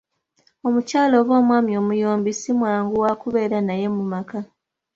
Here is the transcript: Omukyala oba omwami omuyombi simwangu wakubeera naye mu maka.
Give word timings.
Omukyala 0.67 1.13
oba 1.21 1.33
omwami 1.41 1.71
omuyombi 1.81 2.31
simwangu 2.33 2.95
wakubeera 3.03 3.57
naye 3.63 3.87
mu 3.95 4.03
maka. 4.11 4.39